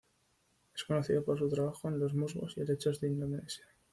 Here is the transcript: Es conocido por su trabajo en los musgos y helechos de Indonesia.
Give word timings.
Es 0.73 0.83
conocido 0.83 1.23
por 1.23 1.37
su 1.37 1.47
trabajo 1.47 1.87
en 1.87 1.99
los 1.99 2.15
musgos 2.15 2.57
y 2.57 2.61
helechos 2.61 3.01
de 3.01 3.09
Indonesia. 3.09 3.67